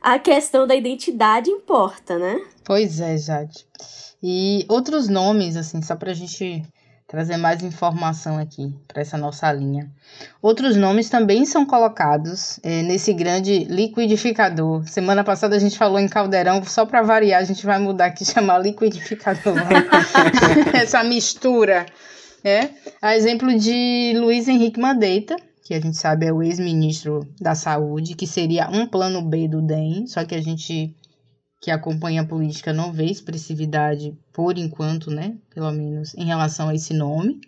a 0.00 0.18
questão 0.18 0.66
da 0.66 0.74
identidade 0.74 1.50
importa, 1.50 2.18
né? 2.18 2.40
Pois 2.64 3.00
é, 3.00 3.16
Jade. 3.16 3.66
E 4.22 4.64
outros 4.68 5.08
nomes, 5.08 5.56
assim, 5.56 5.80
só 5.82 5.96
para 5.96 6.10
a 6.10 6.14
gente 6.14 6.62
trazer 7.10 7.36
mais 7.36 7.60
informação 7.64 8.38
aqui 8.38 8.72
para 8.86 9.02
essa 9.02 9.18
nossa 9.18 9.50
linha. 9.52 9.90
Outros 10.40 10.76
nomes 10.76 11.10
também 11.10 11.44
são 11.44 11.66
colocados 11.66 12.60
é, 12.62 12.82
nesse 12.82 13.12
grande 13.12 13.64
liquidificador. 13.64 14.86
Semana 14.86 15.24
passada 15.24 15.56
a 15.56 15.58
gente 15.58 15.76
falou 15.76 15.98
em 15.98 16.06
caldeirão, 16.06 16.62
só 16.62 16.86
para 16.86 17.02
variar, 17.02 17.40
a 17.40 17.44
gente 17.44 17.66
vai 17.66 17.80
mudar 17.80 18.06
aqui 18.06 18.24
chamar 18.24 18.58
liquidificador. 18.58 19.56
essa 20.72 21.02
mistura. 21.02 21.84
É, 22.44 22.68
a 23.02 23.16
exemplo 23.16 23.58
de 23.58 24.14
Luiz 24.16 24.46
Henrique 24.46 24.78
Mandeita, 24.78 25.34
que 25.70 25.74
a 25.74 25.80
gente 25.80 25.96
sabe 25.96 26.26
é 26.26 26.32
o 26.32 26.42
ex-ministro 26.42 27.20
da 27.40 27.54
Saúde, 27.54 28.16
que 28.16 28.26
seria 28.26 28.68
um 28.68 28.88
plano 28.88 29.22
B 29.22 29.46
do 29.46 29.62
DEM, 29.62 30.04
só 30.04 30.24
que 30.24 30.34
a 30.34 30.42
gente 30.42 30.96
que 31.62 31.70
acompanha 31.70 32.22
a 32.22 32.26
política 32.26 32.72
não 32.72 32.92
vê 32.92 33.04
expressividade 33.04 34.18
por 34.32 34.58
enquanto, 34.58 35.12
né? 35.12 35.36
Pelo 35.54 35.70
menos 35.70 36.12
em 36.16 36.24
relação 36.24 36.68
a 36.68 36.74
esse 36.74 36.92
nome, 36.92 37.40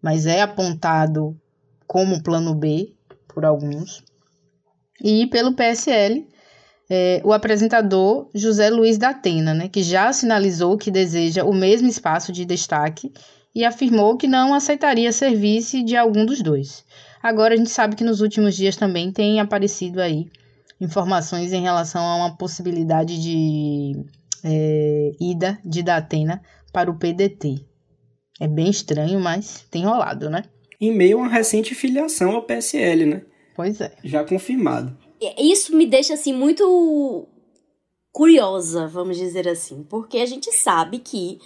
mas 0.00 0.24
é 0.24 0.40
apontado 0.40 1.38
como 1.86 2.22
plano 2.22 2.54
B 2.54 2.94
por 3.28 3.44
alguns. 3.44 4.02
E 5.04 5.26
pelo 5.26 5.52
PSL, 5.52 6.26
é, 6.88 7.20
o 7.22 7.34
apresentador 7.34 8.30
José 8.34 8.70
Luiz 8.70 8.96
da 8.96 9.10
Atena, 9.10 9.52
né, 9.52 9.68
que 9.68 9.82
já 9.82 10.10
sinalizou 10.10 10.78
que 10.78 10.90
deseja 10.90 11.44
o 11.44 11.52
mesmo 11.52 11.86
espaço 11.86 12.32
de 12.32 12.46
destaque 12.46 13.12
e 13.54 13.62
afirmou 13.62 14.16
que 14.16 14.26
não 14.26 14.54
aceitaria 14.54 15.12
serviço 15.12 15.84
de 15.84 15.98
algum 15.98 16.24
dos 16.24 16.40
dois. 16.40 16.82
Agora 17.22 17.54
a 17.54 17.56
gente 17.56 17.70
sabe 17.70 17.94
que 17.94 18.04
nos 18.04 18.20
últimos 18.20 18.56
dias 18.56 18.76
também 18.76 19.12
tem 19.12 19.40
aparecido 19.40 20.00
aí 20.00 20.26
informações 20.80 21.52
em 21.52 21.62
relação 21.62 22.02
a 22.02 22.16
uma 22.16 22.36
possibilidade 22.36 23.22
de 23.22 24.04
é, 24.44 25.12
ida 25.20 25.58
de 25.64 25.82
Datena 25.82 26.42
para 26.72 26.90
o 26.90 26.98
PDT. 26.98 27.64
É 28.40 28.48
bem 28.48 28.68
estranho, 28.68 29.20
mas 29.20 29.64
tem 29.70 29.84
rolado, 29.84 30.28
né? 30.28 30.42
Em 30.80 30.90
meio 30.90 31.18
a 31.18 31.20
uma 31.20 31.28
recente 31.28 31.74
filiação 31.74 32.32
ao 32.32 32.42
PSL, 32.42 33.06
né? 33.06 33.22
Pois 33.54 33.80
é. 33.80 33.92
Já 34.02 34.24
confirmado. 34.24 34.96
Isso 35.38 35.76
me 35.76 35.86
deixa 35.86 36.14
assim 36.14 36.32
muito 36.32 37.28
curiosa, 38.10 38.88
vamos 38.88 39.16
dizer 39.16 39.48
assim, 39.48 39.84
porque 39.84 40.18
a 40.18 40.26
gente 40.26 40.50
sabe 40.52 40.98
que 40.98 41.38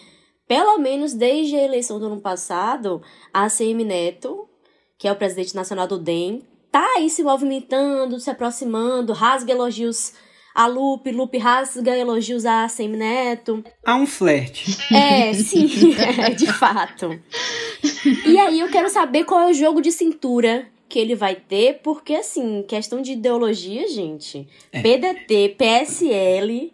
pelo 0.49 0.78
menos 0.78 1.12
desde 1.12 1.56
a 1.56 1.62
eleição 1.62 1.99
do 1.99 2.06
ano 2.06 2.21
passado, 2.21 3.02
a 3.33 3.45
ACM 3.45 3.85
Neto, 3.85 4.49
que 4.98 5.08
é 5.08 5.12
o 5.12 5.16
presidente 5.16 5.54
nacional 5.54 5.86
do 5.86 5.98
DEM, 5.98 6.42
tá 6.70 6.84
aí 6.96 7.08
se 7.08 7.22
movimentando, 7.22 8.18
se 8.20 8.30
aproximando, 8.30 9.12
rasga 9.12 9.52
elogios 9.52 10.12
a 10.56 10.66
Lupe, 10.66 11.12
Lupe 11.12 11.36
rasga 11.36 11.94
elogios 11.94 12.46
a 12.46 12.66
Semineto. 12.66 13.62
Há 13.84 13.94
um 13.94 14.06
flerte. 14.06 14.78
É, 14.92 15.34
sim, 15.34 15.68
é, 16.00 16.30
de 16.30 16.46
fato. 16.46 17.20
E 18.24 18.38
aí 18.38 18.60
eu 18.60 18.68
quero 18.68 18.88
saber 18.88 19.24
qual 19.24 19.42
é 19.42 19.50
o 19.50 19.54
jogo 19.54 19.82
de 19.82 19.92
cintura 19.92 20.66
que 20.88 20.98
ele 20.98 21.14
vai 21.14 21.34
ter, 21.34 21.80
porque 21.82 22.14
assim, 22.14 22.64
questão 22.66 23.02
de 23.02 23.12
ideologia, 23.12 23.86
gente, 23.86 24.48
é. 24.72 24.80
PDT, 24.80 25.56
PSL, 25.58 26.72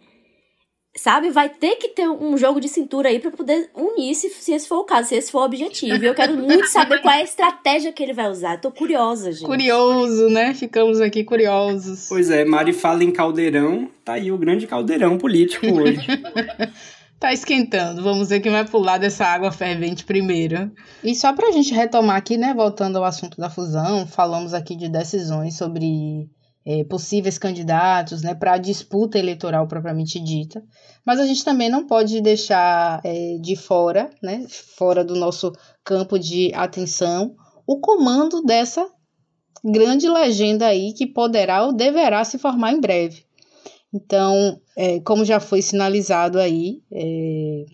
sabe? 0.95 1.29
Vai 1.29 1.49
ter 1.49 1.75
que 1.77 1.89
ter 1.89 2.07
um 2.07 2.37
jogo 2.37 2.59
de 2.59 2.69
cintura 2.69 3.09
aí 3.09 3.19
para 3.19 3.31
poder 3.31 3.69
unir, 3.75 4.13
se, 4.15 4.29
se 4.29 4.53
esse 4.53 4.67
for 4.67 4.79
o 4.79 4.83
caso, 4.83 5.09
se 5.09 5.15
esse 5.15 5.31
for 5.31 5.39
o 5.39 5.45
objetivo. 5.45 6.03
E 6.03 6.07
eu 6.07 6.13
quero 6.13 6.35
muito 6.35 6.67
saber 6.67 7.01
qual 7.01 7.13
é 7.13 7.19
a 7.19 7.23
estratégia 7.23 7.91
que 7.91 8.03
ele 8.03 8.13
vai 8.13 8.29
usar. 8.29 8.59
Tô 8.59 8.71
curiosa, 8.71 9.31
gente. 9.31 9.45
Curioso, 9.45 10.29
né? 10.29 10.53
Ficamos 10.53 11.01
aqui 11.01 11.23
curiosos. 11.23 12.07
Pois 12.07 12.29
é, 12.29 12.45
Mari 12.45 12.73
fala 12.73 13.03
em 13.03 13.11
caldeirão, 13.11 13.89
tá 14.05 14.13
aí 14.13 14.31
o 14.31 14.37
grande 14.37 14.67
caldeirão 14.67 15.17
político 15.17 15.65
hoje. 15.65 16.05
Tá 17.23 17.31
esquentando. 17.31 18.03
Vamos 18.03 18.27
ver 18.27 18.41
quem 18.41 18.51
vai 18.51 18.67
pular 18.67 18.97
dessa 18.97 19.25
água 19.25 19.49
fervente 19.49 20.03
primeiro. 20.03 20.69
E 21.01 21.15
só 21.15 21.31
pra 21.31 21.51
gente 21.51 21.73
retomar 21.73 22.17
aqui, 22.17 22.35
né? 22.35 22.53
Voltando 22.53 22.97
ao 22.97 23.05
assunto 23.05 23.37
da 23.37 23.49
fusão, 23.49 24.05
falamos 24.05 24.53
aqui 24.53 24.75
de 24.75 24.89
decisões 24.89 25.55
sobre 25.55 26.29
é, 26.65 26.83
possíveis 26.83 27.37
candidatos, 27.37 28.21
né? 28.21 28.33
Para 28.33 28.53
a 28.53 28.57
disputa 28.57 29.19
eleitoral 29.19 29.67
propriamente 29.67 30.19
dita. 30.19 30.63
Mas 31.05 31.19
a 31.19 31.25
gente 31.25 31.43
também 31.43 31.69
não 31.69 31.85
pode 31.85 32.21
deixar 32.21 33.01
é, 33.03 33.37
de 33.39 33.55
fora, 33.55 34.09
né? 34.21 34.45
Fora 34.49 35.03
do 35.03 35.15
nosso 35.15 35.51
campo 35.83 36.17
de 36.17 36.51
atenção, 36.53 37.35
o 37.67 37.79
comando 37.79 38.41
dessa 38.41 38.89
grande 39.63 40.09
legenda 40.09 40.67
aí 40.67 40.93
que 40.93 41.07
poderá 41.07 41.65
ou 41.65 41.73
deverá 41.73 42.23
se 42.23 42.37
formar 42.37 42.73
em 42.73 42.81
breve. 42.81 43.23
Então, 43.93 44.59
é, 44.75 44.99
como 45.01 45.23
já 45.23 45.39
foi 45.39 45.61
sinalizado 45.61 46.39
aí, 46.39 46.81
é, 46.91 47.65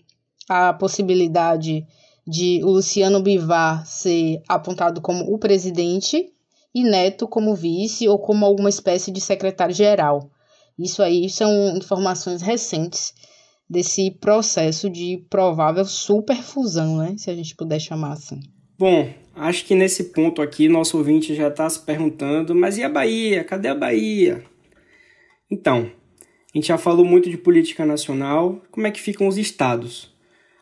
a 0.48 0.72
possibilidade 0.74 1.86
de 2.26 2.62
o 2.62 2.70
Luciano 2.70 3.22
Bivar 3.22 3.86
ser 3.86 4.42
apontado 4.46 5.00
como 5.00 5.24
o 5.32 5.38
presidente 5.38 6.30
e 6.74 6.82
Neto 6.82 7.26
como 7.26 7.54
vice 7.54 8.08
ou 8.08 8.18
como 8.18 8.44
alguma 8.44 8.68
espécie 8.68 9.10
de 9.10 9.20
secretário-geral. 9.20 10.30
Isso 10.78 11.02
aí 11.02 11.28
são 11.28 11.76
informações 11.76 12.42
recentes 12.42 13.12
desse 13.68 14.10
processo 14.10 14.88
de 14.88 15.24
provável 15.28 15.84
superfusão, 15.84 16.96
né? 16.96 17.14
Se 17.16 17.30
a 17.30 17.34
gente 17.34 17.54
puder 17.54 17.78
chamar 17.78 18.12
assim. 18.12 18.40
Bom, 18.78 19.12
acho 19.34 19.64
que 19.66 19.74
nesse 19.74 20.04
ponto 20.04 20.40
aqui 20.40 20.68
nosso 20.68 20.96
ouvinte 20.96 21.34
já 21.34 21.48
está 21.48 21.68
se 21.68 21.78
perguntando, 21.80 22.54
mas 22.54 22.78
e 22.78 22.82
a 22.82 22.88
Bahia? 22.88 23.44
Cadê 23.44 23.68
a 23.68 23.74
Bahia? 23.74 24.42
Então, 25.50 25.90
a 26.52 26.58
gente 26.58 26.68
já 26.68 26.78
falou 26.78 27.04
muito 27.04 27.28
de 27.28 27.36
política 27.36 27.84
nacional, 27.84 28.62
como 28.70 28.86
é 28.86 28.90
que 28.90 29.00
ficam 29.00 29.28
os 29.28 29.36
estados? 29.36 30.10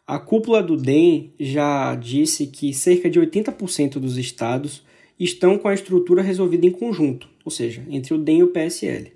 A 0.06 0.18
cúpula 0.18 0.62
do 0.62 0.76
DEM 0.76 1.32
já 1.38 1.94
disse 1.94 2.46
que 2.46 2.72
cerca 2.72 3.08
de 3.08 3.20
80% 3.20 3.98
dos 3.98 4.16
estados 4.18 4.82
estão 5.18 5.58
com 5.58 5.68
a 5.68 5.74
estrutura 5.74 6.22
resolvida 6.22 6.66
em 6.66 6.70
conjunto, 6.70 7.28
ou 7.44 7.50
seja, 7.50 7.84
entre 7.88 8.14
o 8.14 8.18
DEM 8.18 8.38
e 8.38 8.42
o 8.42 8.48
PSL. 8.48 9.12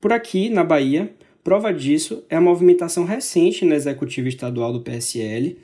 Por 0.00 0.12
aqui, 0.12 0.48
na 0.48 0.64
Bahia, 0.64 1.14
prova 1.42 1.72
disso 1.72 2.24
é 2.28 2.36
a 2.36 2.40
movimentação 2.40 3.04
recente 3.04 3.64
na 3.64 3.74
executiva 3.74 4.28
estadual 4.28 4.72
do 4.72 4.82
PSL, 4.82 5.56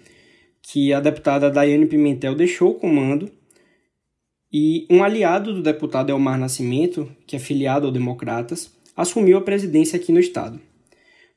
que 0.62 0.92
a 0.92 1.00
deputada 1.00 1.50
Daiane 1.50 1.86
Pimentel 1.86 2.34
deixou 2.34 2.70
o 2.70 2.74
comando 2.74 3.30
e 4.52 4.86
um 4.90 5.04
aliado 5.04 5.52
do 5.52 5.62
deputado 5.62 6.10
Elmar 6.10 6.38
Nascimento, 6.38 7.10
que 7.26 7.36
é 7.36 7.38
filiado 7.38 7.86
ao 7.86 7.92
Democratas, 7.92 8.72
assumiu 8.96 9.36
a 9.36 9.42
presidência 9.42 9.96
aqui 9.96 10.10
no 10.10 10.20
estado. 10.20 10.60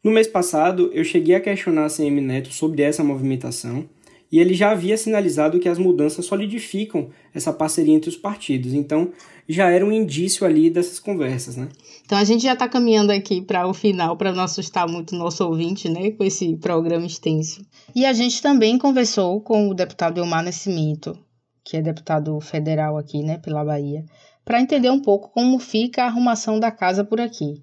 No 0.04 0.12
mês 0.12 0.28
passado, 0.28 0.90
eu 0.94 1.04
cheguei 1.04 1.36
a 1.36 1.40
questionar 1.40 1.86
a 1.86 1.90
CM 1.90 2.22
Neto 2.22 2.52
sobre 2.52 2.82
essa 2.82 3.04
movimentação 3.04 3.88
e 4.32 4.40
ele 4.40 4.54
já 4.54 4.72
havia 4.72 4.98
sinalizado 4.98 5.60
que 5.60 5.68
as 5.68 5.78
mudanças 5.78 6.26
solidificam 6.26 7.10
essa 7.34 7.52
parceria 7.52 7.94
entre 7.94 8.10
os 8.10 8.16
partidos. 8.16 8.74
Então, 8.74 9.12
já 9.48 9.70
era 9.70 9.86
um 9.86 9.92
indício 9.92 10.46
ali 10.46 10.70
dessas 10.70 11.00
conversas, 11.00 11.58
né? 11.58 11.68
Então, 12.06 12.18
a 12.18 12.24
gente 12.24 12.44
já 12.44 12.54
está 12.54 12.68
caminhando 12.68 13.12
aqui 13.12 13.42
para 13.42 13.68
o 13.68 13.74
final, 13.74 14.16
para 14.16 14.32
não 14.32 14.44
assustar 14.44 14.88
muito 14.88 15.16
nosso 15.16 15.46
ouvinte, 15.46 15.90
né, 15.90 16.12
com 16.12 16.24
esse 16.24 16.56
programa 16.56 17.06
extenso. 17.06 17.66
E 17.94 18.06
a 18.06 18.14
gente 18.14 18.42
também 18.42 18.78
conversou 18.78 19.42
com 19.42 19.68
o 19.68 19.74
deputado 19.74 20.20
Elmar 20.20 20.44
Nascimento, 20.44 21.18
que 21.64 21.78
é 21.78 21.82
deputado 21.82 22.40
federal 22.40 22.98
aqui, 22.98 23.22
né, 23.22 23.38
pela 23.38 23.66
Bahia, 23.66 24.06
para 24.46 24.62
entender 24.62 24.90
um 24.90 25.02
pouco 25.02 25.30
como 25.30 25.60
fica 25.60 26.04
a 26.04 26.08
arrumação 26.08 26.60
da 26.60 26.72
casa 26.72 27.04
por 27.04 27.20
aqui. 27.20 27.62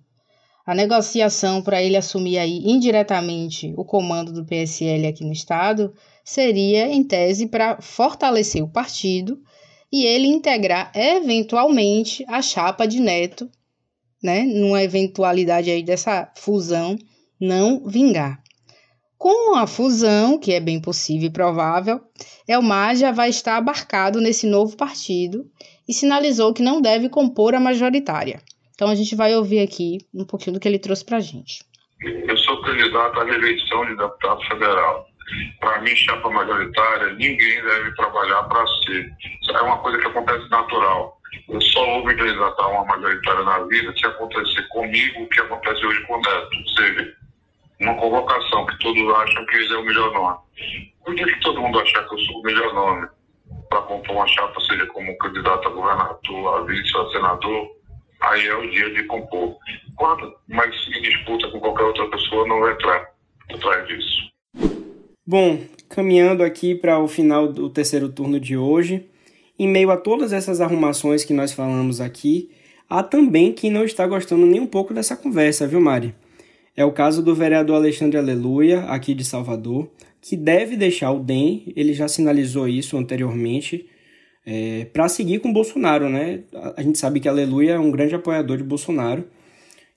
A 0.66 0.74
negociação 0.74 1.62
para 1.62 1.82
ele 1.82 1.96
assumir 1.96 2.36
aí 2.36 2.58
indiretamente 2.62 3.72
o 3.74 3.86
comando 3.86 4.30
do 4.30 4.44
PSL 4.44 5.06
aqui 5.06 5.24
no 5.24 5.32
estado 5.32 5.94
seria, 6.28 6.88
em 6.88 7.02
tese, 7.02 7.46
para 7.46 7.80
fortalecer 7.80 8.62
o 8.62 8.68
partido 8.68 9.40
e 9.90 10.04
ele 10.04 10.26
integrar 10.26 10.92
eventualmente 10.94 12.22
a 12.28 12.42
chapa 12.42 12.86
de 12.86 13.00
Neto, 13.00 13.50
né, 14.22 14.42
numa 14.42 14.82
eventualidade 14.82 15.70
aí 15.70 15.82
dessa 15.82 16.30
fusão 16.36 16.98
não 17.40 17.82
vingar. 17.86 18.42
Com 19.16 19.56
a 19.56 19.66
fusão, 19.66 20.38
que 20.38 20.52
é 20.52 20.60
bem 20.60 20.78
possível 20.78 21.28
e 21.28 21.32
provável, 21.32 21.98
Elmar 22.46 22.94
já 22.94 23.10
vai 23.10 23.30
estar 23.30 23.56
abarcado 23.56 24.20
nesse 24.20 24.46
novo 24.46 24.76
partido 24.76 25.50
e 25.88 25.94
sinalizou 25.94 26.52
que 26.52 26.62
não 26.62 26.82
deve 26.82 27.08
compor 27.08 27.54
a 27.54 27.60
majoritária. 27.60 28.42
Então 28.74 28.88
a 28.88 28.94
gente 28.94 29.16
vai 29.16 29.34
ouvir 29.34 29.60
aqui 29.60 29.96
um 30.12 30.26
pouquinho 30.26 30.54
do 30.54 30.60
que 30.60 30.68
ele 30.68 30.78
trouxe 30.78 31.06
para 31.06 31.16
a 31.16 31.20
gente. 31.20 31.64
Eu 32.02 32.36
sou 32.36 32.60
candidato 32.60 33.18
à 33.18 33.24
reeleição 33.24 33.86
de 33.86 33.96
deputado 33.96 34.42
federal. 34.42 35.07
Para 35.60 35.80
mim, 35.80 35.94
chapa 35.94 36.30
majoritária, 36.30 37.12
ninguém 37.14 37.62
deve 37.62 37.94
trabalhar 37.94 38.42
para 38.44 38.66
ser. 38.66 39.12
Isso 39.42 39.56
é 39.56 39.62
uma 39.62 39.78
coisa 39.78 39.98
que 39.98 40.06
acontece 40.06 40.48
natural. 40.50 41.18
Eu 41.48 41.60
só 41.60 42.02
candidatar 42.02 42.62
a 42.62 42.68
uma 42.68 42.84
majoritária 42.84 43.44
na 43.44 43.58
vida 43.60 43.94
se 43.96 44.06
acontecer 44.06 44.68
comigo 44.68 45.22
o 45.22 45.28
que 45.28 45.40
acontece 45.40 45.84
hoje 45.84 46.06
com 46.06 46.14
o 46.14 46.20
Neto. 46.20 46.56
Ou 46.56 46.68
seja, 46.68 47.16
uma 47.80 47.94
convocação 47.94 48.66
que 48.66 48.78
todos 48.78 49.16
acham 49.16 49.46
que 49.46 49.56
ele 49.56 49.74
é 49.74 49.76
o 49.76 49.84
melhor 49.84 50.12
nome. 50.12 50.38
Por 51.04 51.14
que, 51.14 51.24
que 51.24 51.40
todo 51.40 51.60
mundo 51.60 51.80
acha 51.80 52.02
que 52.04 52.14
eu 52.14 52.18
sou 52.18 52.40
o 52.40 52.42
melhor 52.42 52.74
nome? 52.74 53.08
para 53.68 53.82
compor 53.82 54.16
uma 54.16 54.26
chapa, 54.26 54.60
seja 54.60 54.86
como 54.86 55.16
candidato 55.18 55.68
a 55.68 55.70
governador, 55.70 56.58
a 56.58 56.64
vice, 56.64 56.96
a 56.96 57.10
senador, 57.10 57.68
aí 58.20 58.46
é 58.46 58.54
o 58.54 58.70
dia 58.70 58.90
de 58.94 59.04
compor. 59.04 59.56
Quando, 59.96 60.34
mas 60.48 60.74
se 60.84 61.00
disputa 61.00 61.50
com 61.50 61.60
qualquer 61.60 61.84
outra 61.84 62.08
pessoa, 62.08 62.48
não 62.48 62.60
vai 62.60 62.72
entrar 62.72 63.10
atrás 63.54 63.86
disso. 63.88 64.32
Bom, 65.30 65.58
caminhando 65.90 66.42
aqui 66.42 66.74
para 66.74 66.98
o 66.98 67.06
final 67.06 67.52
do 67.52 67.68
terceiro 67.68 68.08
turno 68.08 68.40
de 68.40 68.56
hoje, 68.56 69.04
em 69.58 69.68
meio 69.68 69.90
a 69.90 69.96
todas 69.98 70.32
essas 70.32 70.58
arrumações 70.58 71.22
que 71.22 71.34
nós 71.34 71.52
falamos 71.52 72.00
aqui, 72.00 72.48
há 72.88 73.02
também 73.02 73.52
quem 73.52 73.70
não 73.70 73.84
está 73.84 74.06
gostando 74.06 74.46
nem 74.46 74.58
um 74.58 74.66
pouco 74.66 74.94
dessa 74.94 75.14
conversa, 75.14 75.66
viu, 75.66 75.82
Mari? 75.82 76.14
É 76.74 76.82
o 76.82 76.92
caso 76.92 77.22
do 77.22 77.34
vereador 77.34 77.76
Alexandre 77.76 78.16
Aleluia, 78.16 78.84
aqui 78.84 79.12
de 79.12 79.22
Salvador, 79.22 79.90
que 80.22 80.34
deve 80.34 80.78
deixar 80.78 81.12
o 81.12 81.20
DEM, 81.20 81.74
ele 81.76 81.92
já 81.92 82.08
sinalizou 82.08 82.66
isso 82.66 82.96
anteriormente, 82.96 83.86
é, 84.46 84.86
para 84.94 85.10
seguir 85.10 85.40
com 85.40 85.52
Bolsonaro, 85.52 86.08
né? 86.08 86.40
A 86.74 86.80
gente 86.80 86.96
sabe 86.96 87.20
que 87.20 87.28
Aleluia 87.28 87.72
é 87.72 87.78
um 87.78 87.90
grande 87.90 88.14
apoiador 88.14 88.56
de 88.56 88.64
Bolsonaro. 88.64 89.26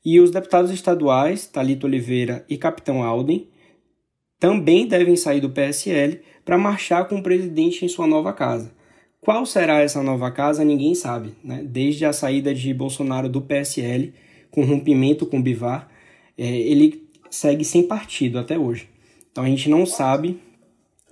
E 0.03 0.19
os 0.19 0.29
deputados 0.29 0.71
estaduais, 0.71 1.47
Talito 1.47 1.87
Oliveira 1.87 2.43
e 2.49 2.57
Capitão 2.57 3.01
Alden, 3.01 3.47
também 4.41 4.87
devem 4.87 5.15
sair 5.15 5.39
do 5.39 5.51
PSL 5.51 6.19
para 6.43 6.57
marchar 6.57 7.07
com 7.07 7.17
o 7.17 7.21
presidente 7.21 7.85
em 7.85 7.87
sua 7.87 8.07
nova 8.07 8.33
casa. 8.33 8.73
Qual 9.21 9.45
será 9.45 9.81
essa 9.81 10.01
nova 10.01 10.31
casa, 10.31 10.65
ninguém 10.65 10.95
sabe. 10.95 11.35
Né? 11.43 11.61
Desde 11.63 12.05
a 12.05 12.11
saída 12.11 12.51
de 12.51 12.73
Bolsonaro 12.73 13.29
do 13.29 13.39
PSL, 13.39 14.11
com 14.49 14.65
rompimento 14.65 15.27
com 15.27 15.37
o 15.37 15.43
Bivar, 15.43 15.87
é, 16.35 16.43
ele 16.43 17.07
segue 17.29 17.63
sem 17.63 17.83
partido 17.83 18.39
até 18.39 18.57
hoje. 18.57 18.89
Então 19.31 19.43
a 19.43 19.47
gente 19.47 19.69
não 19.69 19.85
sabe 19.85 20.41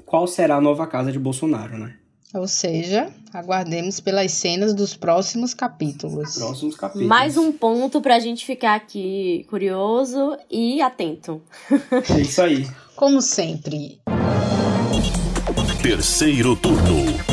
qual 0.08 0.26
será 0.26 0.56
a 0.56 0.62
nova 0.62 0.88
casa 0.88 1.12
de 1.12 1.20
Bolsonaro, 1.20 1.78
né? 1.78 1.98
Ou 2.34 2.48
seja, 2.48 3.10
aguardemos 3.34 4.00
pelas 4.00 4.32
cenas 4.32 4.76
dos 4.76 4.96
próximos 4.96 5.56
capítulos. 5.56 6.36
Próximos 6.36 6.76
capítulos. 6.76 7.08
Mais 7.08 7.38
um 7.38 7.52
ponto 7.52 8.02
para 8.02 8.16
a 8.16 8.20
gente 8.20 8.46
ficar 8.46 8.76
aqui 8.76 9.46
curioso 9.50 10.38
e 10.50 10.82
atento. 10.82 11.42
É 12.10 12.22
isso 12.22 12.42
aí. 12.42 12.68
Como 12.96 13.22
sempre. 13.22 14.00
Terceiro 15.82 16.56
turno. 16.56 17.29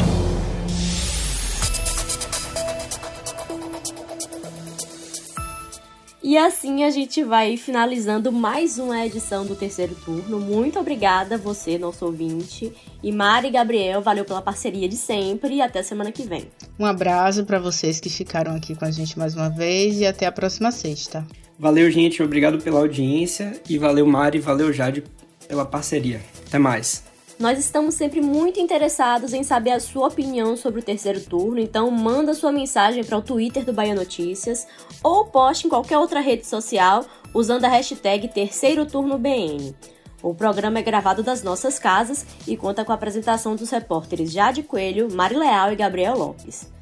E 6.26 6.36
assim 6.36 6.82
a 6.82 6.90
gente 6.90 7.22
vai 7.22 7.56
finalizando 7.56 8.32
mais 8.32 8.80
uma 8.80 9.06
edição 9.06 9.46
do 9.46 9.54
terceiro 9.54 9.94
turno. 10.04 10.40
Muito 10.40 10.76
obrigada 10.76 11.38
você, 11.38 11.78
nosso 11.78 12.04
ouvinte. 12.04 12.72
E 13.00 13.12
Mari 13.12 13.46
e 13.46 13.50
Gabriel, 13.52 14.02
valeu 14.02 14.24
pela 14.24 14.42
parceria 14.42 14.88
de 14.88 14.96
sempre 14.96 15.54
e 15.54 15.62
até 15.62 15.84
semana 15.84 16.10
que 16.10 16.24
vem. 16.24 16.48
Um 16.80 16.84
abraço 16.84 17.44
para 17.44 17.60
vocês 17.60 18.00
que 18.00 18.10
ficaram 18.10 18.56
aqui 18.56 18.74
com 18.74 18.84
a 18.84 18.90
gente 18.90 19.16
mais 19.16 19.36
uma 19.36 19.48
vez 19.48 20.00
e 20.00 20.04
até 20.04 20.26
a 20.26 20.32
próxima 20.32 20.72
sexta. 20.72 21.24
Valeu, 21.56 21.88
gente. 21.92 22.20
Obrigado 22.20 22.58
pela 22.58 22.80
audiência 22.80 23.52
e 23.70 23.78
valeu, 23.78 24.04
Mari, 24.04 24.40
valeu, 24.40 24.72
Jade, 24.72 25.04
pela 25.46 25.64
parceria. 25.64 26.20
Até 26.44 26.58
mais. 26.58 27.04
Nós 27.38 27.58
estamos 27.58 27.94
sempre 27.94 28.22
muito 28.22 28.58
interessados 28.58 29.34
em 29.34 29.42
saber 29.42 29.72
a 29.72 29.80
sua 29.80 30.08
opinião 30.08 30.56
sobre 30.56 30.80
o 30.80 30.82
terceiro 30.82 31.20
turno, 31.20 31.60
então 31.60 31.90
manda 31.90 32.32
sua 32.32 32.50
mensagem 32.50 33.04
para 33.04 33.18
o 33.18 33.22
Twitter 33.22 33.62
do 33.62 33.74
Bahia 33.74 33.94
Notícias 33.94 34.66
ou 35.02 35.26
poste 35.26 35.66
em 35.66 35.70
qualquer 35.70 35.98
outra 35.98 36.20
rede 36.20 36.46
social 36.46 37.04
usando 37.34 37.66
a 37.66 37.68
hashtag 37.68 38.28
Terceiro 38.28 38.86
Turno 38.86 39.18
BN. 39.18 39.74
O 40.22 40.34
programa 40.34 40.78
é 40.78 40.82
gravado 40.82 41.22
das 41.22 41.42
nossas 41.42 41.78
casas 41.78 42.24
e 42.48 42.56
conta 42.56 42.86
com 42.86 42.92
a 42.92 42.94
apresentação 42.94 43.54
dos 43.54 43.68
repórteres 43.68 44.32
Jade 44.32 44.62
Coelho, 44.62 45.12
Mari 45.12 45.36
Leal 45.36 45.72
e 45.72 45.76
Gabriel 45.76 46.16
Lopes. 46.16 46.72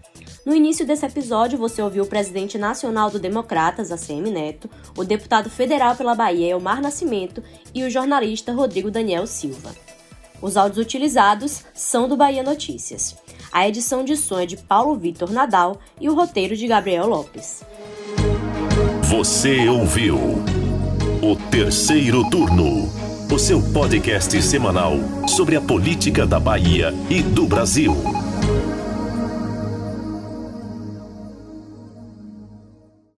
No 0.47 0.55
início 0.55 0.87
desse 0.87 1.05
episódio, 1.05 1.59
você 1.59 1.83
ouviu 1.83 2.05
o 2.05 2.09
presidente 2.09 2.57
nacional 2.57 3.11
do 3.11 3.19
Democratas, 3.19 3.90
ACM 3.90 4.31
Neto, 4.31 4.71
o 4.97 5.03
deputado 5.03 5.51
federal 5.51 5.97
pela 5.97 6.14
Bahia, 6.14 6.51
Elmar 6.51 6.81
Nascimento, 6.81 7.43
e 7.75 7.83
o 7.83 7.90
jornalista 7.90 8.53
Rodrigo 8.53 8.90
Daniel 8.90 9.27
Silva. 9.27 9.75
Os 10.44 10.59
áudios 10.59 10.85
utilizados 10.85 11.64
são 11.72 12.07
do 12.07 12.18
Bahia 12.18 12.42
Notícias. 12.42 13.16
A 13.50 13.66
edição 13.66 14.04
de 14.04 14.14
som 14.14 14.38
é 14.38 14.44
de 14.44 14.59
Paulo 14.59 14.94
Vitor 14.94 15.33
Nadal 15.33 15.80
e 15.98 16.07
o 16.07 16.14
roteiro 16.14 16.54
de 16.54 16.66
Gabriel 16.66 17.07
Lopes. 17.07 17.62
Você 19.04 19.66
ouviu 19.70 20.18
o 21.22 21.35
terceiro 21.50 22.28
turno, 22.28 22.92
o 23.33 23.38
seu 23.38 23.62
podcast 23.72 24.42
semanal 24.42 24.92
sobre 25.26 25.57
a 25.57 25.62
política 25.62 26.26
da 26.26 26.38
Bahia 26.38 26.92
e 27.09 27.22
do 27.22 27.46
Brasil. 27.46 27.96